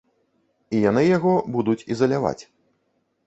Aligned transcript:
І 0.77 0.79
яны 0.89 1.03
яго 1.17 1.33
будуць 1.55 1.85
ізаляваць. 1.97 2.39